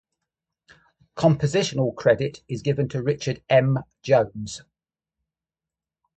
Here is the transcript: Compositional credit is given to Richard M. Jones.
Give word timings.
Compositional 1.15 1.95
credit 1.95 2.41
is 2.47 2.63
given 2.63 2.89
to 2.89 3.03
Richard 3.03 3.43
M. 3.49 3.77
Jones. 4.01 4.63